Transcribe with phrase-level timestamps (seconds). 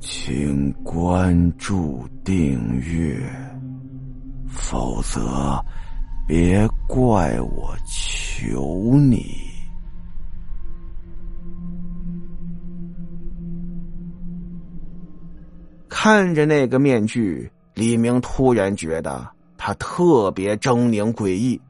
[0.00, 3.20] 请关注订阅，
[4.48, 5.62] 否则
[6.26, 9.26] 别怪我求你。
[15.86, 19.28] 看着那个面具，李明突然觉得
[19.58, 21.60] 他特别狰狞诡异。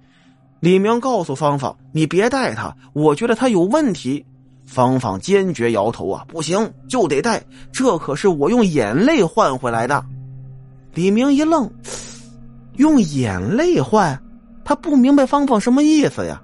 [0.61, 4.25] 李明告诉芳芳：“你别带他，我觉得他有问题。”
[4.71, 7.43] 芳芳坚决摇头：“啊，不行，就得戴，
[7.73, 10.05] 这可是我用眼泪换回来的。”
[10.95, 11.69] 李明一愣
[12.79, 14.17] ：“用眼泪换？”
[14.65, 16.41] 他不明白芳芳什么意思呀？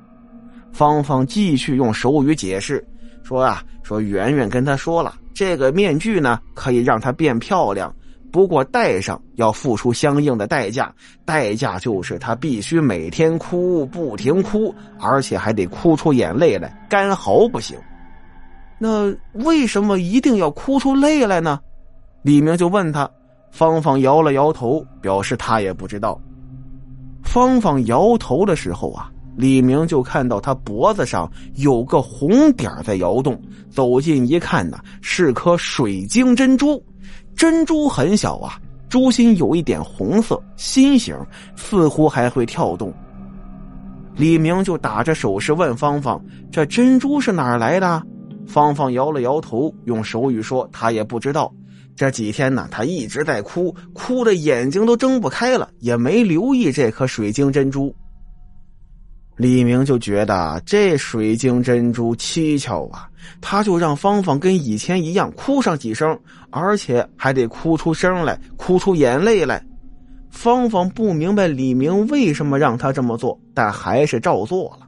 [0.73, 2.85] 芳芳继续用手语解释
[3.23, 7.95] 说：“啊，说圆圆跟他说了。”这个面具呢，可以让她变漂亮，
[8.33, 10.93] 不过戴上要付出相应的代价，
[11.25, 17.79] 代价就是她必须每天哭，不停哭，而且还得哭出眼泪来，干嚎不行。
[18.79, 21.61] 那为什么一定要哭出泪来呢？
[22.23, 23.11] 李明就问他，
[23.51, 26.21] 芳芳摇了摇头，表示他也不知道。
[27.23, 29.11] 芳芳摇头的时候啊。
[29.37, 36.83] 李明就看到他脖子上有个红点在摇动，走近一看呢，是颗水晶珍珠。
[37.37, 41.15] 珍珠很小啊，珠心有一点红色，心形，
[41.55, 42.91] 似乎还会跳动。
[44.15, 46.19] 李明就打着手势问芳芳
[46.51, 48.03] ：“这珍珠是哪儿来的？”
[48.47, 51.53] 芳芳摇了摇头，用手语说：“她也不知道。
[51.95, 57.95] 这几天呢，她一直在哭，哭的眼睛都睁不开了，也没留意这颗水晶珍珠。”
[59.37, 63.07] 李明就觉得这水晶珍珠蹊跷啊，
[63.39, 69.63] 他就让芳芳跟以前一样哭上几声，而且还得哭出声来，哭出眼泪来。
[70.31, 74.86] 芳芳不明白李明为什么让他这么做，但还是照做了。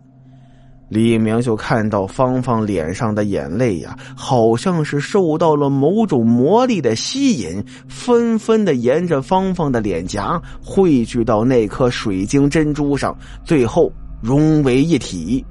[0.89, 13.93] 李明就看到芳芳脸上的眼泪呀，好像是受到了某种魔力的吸引，纷纷的沿着芳芳的脸颊汇聚到那颗水晶珍珠上，最后。
[14.21, 15.45] 融为一体。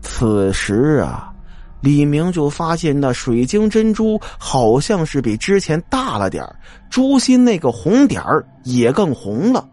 [0.00, 1.34] 此时啊，
[1.80, 6.44] 李明就发现那水晶珍珠好像是比之前大了点
[6.88, 9.68] 珠心那个红点儿也更红了。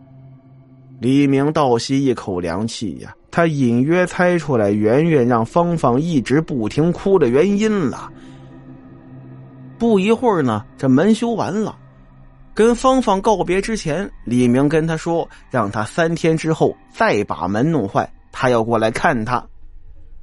[0.99, 8.09] 李明倒吸一口凉气呀，他隐约猜出来圆圆让芳芳一直不停哭的原因了。
[9.77, 11.77] 不一会儿呢，这门修完了。
[12.53, 19.45] 跟芳芳告别之前，李明跟他说，让他三天之后再把门弄坏，他要过来看他。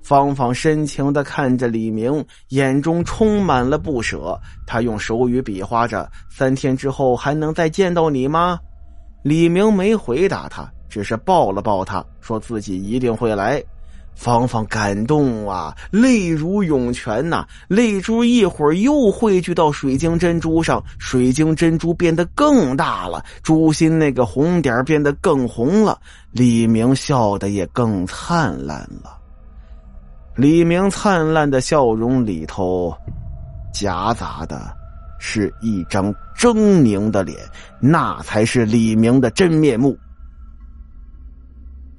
[0.03, 4.41] 芳芳深情的看着李明，眼中充满了不舍。
[4.67, 8.59] 他用手语比划着：“三天之后还能再见到你吗？”
[9.23, 13.65] 李明没回答他，只是抱了抱他，说自己一定会来。
[14.15, 25.99] 芳芳感动啊，泪如涌泉呐，泪珠一会儿又汇聚到水晶珍珠上，水晶珍珠变得更大了，珠心那个红点变得更红了，
[26.31, 29.17] 李明笑得也更灿烂了。
[30.37, 32.95] 李明灿烂的笑容里头，
[33.73, 34.77] 夹杂的
[35.19, 37.39] 是一张狰狞的脸，
[37.81, 39.97] 那才是李明的真面目。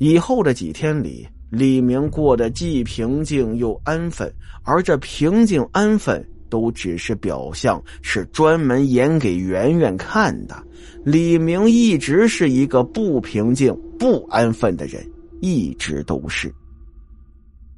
[0.03, 1.25] 以后的几天里。
[1.49, 4.33] 李明过得既平静又安分，
[4.63, 10.61] 而这平静安分都只是表象，是专门演给圆圆看的。
[11.05, 15.07] 李明一直是一个不平静、不安分的人，
[15.41, 16.51] 一直都是。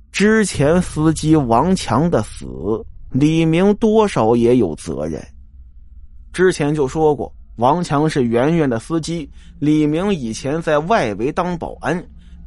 [0.09, 2.47] 之前司机王强的死，
[3.11, 5.21] 李明多少也有责任。
[6.31, 12.01] 之前就说过，王强是圆圆的司机，李明以前在外围当保安，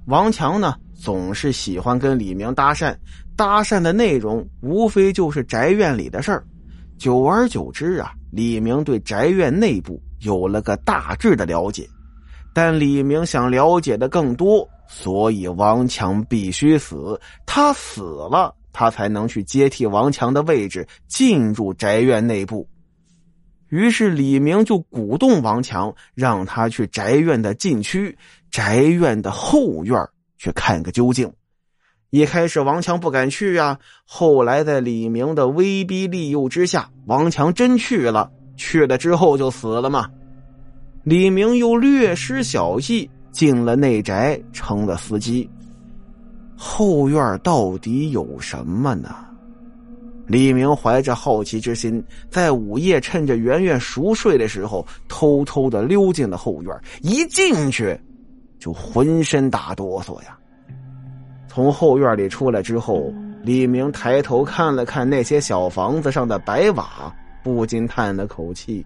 [0.09, 0.75] 王强呢？
[0.95, 2.97] 总是喜欢跟李明搭讪，
[3.37, 6.43] 搭讪的内容无非就是宅院里的事儿。
[6.97, 11.87] 久而久之啊，李明对宅院内部有了个大致的了解。
[12.55, 17.21] 但李明想了解的更多，所以王强必须死。
[17.45, 22.67] 他死了，他才能去接替王强的位置，进入宅院内部。
[23.69, 28.17] 于是李明就鼓动王强，让他去宅院的禁区，
[28.51, 29.97] 宅院的后院
[30.39, 31.31] 去看个究竟。
[32.11, 38.31] 一开始王强不敢去啊，后来在李明的威逼利诱之下，王强真去了。
[38.57, 40.09] 去了之后就死了嘛。
[41.05, 45.49] 李明又略施小计，进了内宅，成了司机。
[46.57, 49.28] 后院到底有什么呢？
[50.29, 56.73] 李明怀着好奇之心，在午夜趁着圆圆熟睡的时候，偷偷的溜进了后院。
[57.03, 57.99] 一进去。
[58.61, 60.37] 就浑身打哆嗦呀！
[61.47, 67.15] 从后院里出来之后，李明抬头看了看那些小房子上的白瓦，
[67.45, 68.85] 不禁叹了口气。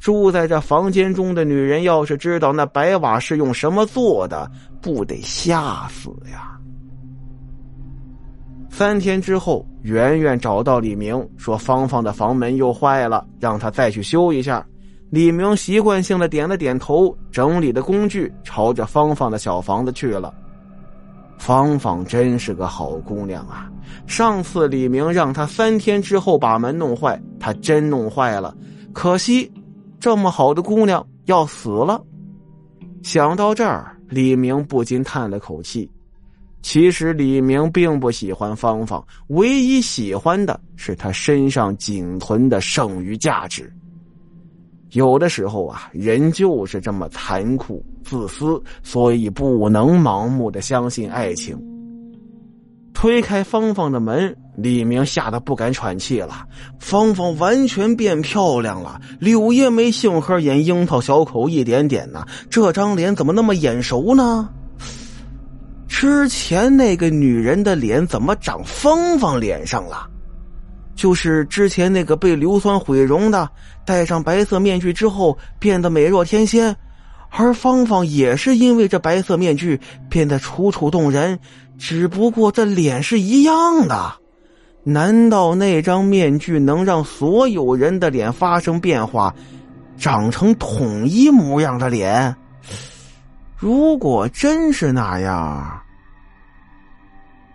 [0.00, 4.50] 住在这房间中的女人，要是知道那白瓦是用什么做的，
[4.82, 6.58] 不得吓死呀！
[8.70, 14.66] 三天之后，圆圆找到李明，说芳芳的房门又坏了，让他再去修一下。
[15.08, 20.34] 李明习惯性的点了点头，整理的工具，朝着芳芳的小房子去了。
[21.38, 23.70] 芳芳真是个好姑娘啊！
[24.06, 28.54] 上次李明让她三天之后把门弄坏，她真弄坏了。
[28.92, 29.50] 可惜，
[30.00, 32.02] 这么好的姑娘要死了。
[33.02, 35.88] 想到这儿，李明不禁叹了口气。
[36.66, 43.72] 其实李明并不喜欢芳芳，唯一喜欢的是她身上仅存的剩余价值。
[44.90, 51.56] 有的时候啊，人就是这么残酷、自私，所以不能盲目的相信爱情。
[52.92, 56.48] 推开芳芳的门，李明吓得不敢喘气了。
[56.80, 62.26] 芳芳完全变漂亮了，柳叶眉、杏核眼、樱桃小口，一点点呢。
[62.50, 64.50] 这张脸怎么那么眼熟呢？
[65.98, 70.06] 之前那个女人的脸怎么长芳芳脸上了？
[70.94, 73.48] 就是之前那个被硫酸毁容的，
[73.86, 76.76] 戴上白色面具之后变得美若天仙，
[77.30, 81.38] 而芳芳也是因为这白色面具变得楚楚动人，
[81.78, 84.12] 只不过这脸是一样的。
[84.82, 89.34] 难道那张面具能让所有人的脸发生变化，
[89.96, 92.36] 长成统一模样的脸？
[93.56, 95.80] 如果真是那样。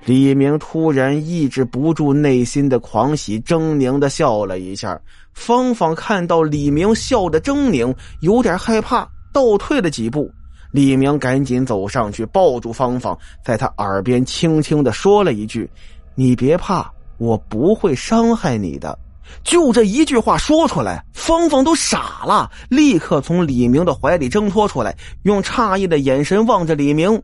[0.03, 4.99] 李明突然抑制不住内心的狂喜，狰狞的笑了一下。
[5.33, 10.29] 芳芳看到李明笑的狰狞，有点害怕，倒退了几步。
[10.71, 15.69] 李明赶紧走上去，抱住芳芳，在他耳边轻轻的说了一句
[16.15, 18.97] ：“你别怕，我不会伤害你的。”
[19.43, 27.21] 就这一句话说出来，芳芳都傻了，立刻从李明的怀里挣脱出来，用诧异的眼神望着李明。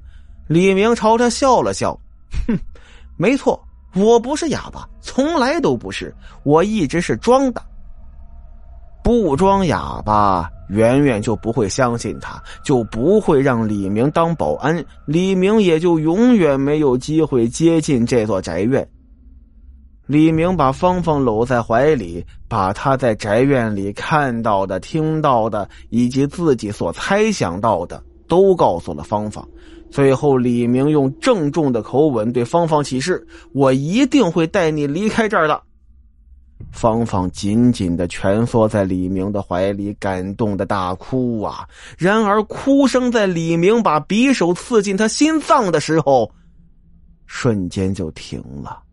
[0.48, 2.00] 李明朝他笑了笑。
[2.46, 2.60] 哼，
[3.18, 3.60] 没错，
[3.96, 6.14] 我不是哑巴，从来都不是，
[6.44, 7.62] 我一直是装的。
[9.04, 18.86] 不装哑巴，圆圆就不会相信他，就不会让李明当保安，李明也就永远没有机会接近这座宅院。
[20.08, 29.48] 李明把芳芳搂在怀里，把他在宅院里看到的、听到的，以及自己所猜想到的，都告诉了芳芳。
[29.90, 35.64] 最后，李明用郑重的口吻对芳芳起誓：“我一定会带你离开这儿的。”
[36.72, 41.68] 芳芳紧紧的蜷缩在李明的怀里，感动的大哭啊！
[41.98, 46.32] 然而，哭声在李明把匕首刺进他心脏的时候，
[47.26, 48.84] 瞬间就停了。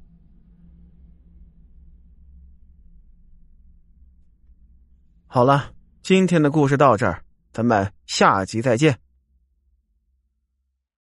[5.26, 5.70] 好了，
[6.02, 9.03] 今天的故事到这儿，咱们下集再见。